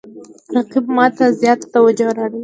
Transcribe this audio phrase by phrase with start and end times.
[0.55, 2.39] رقیب ما ته زیاته توجه را اړوي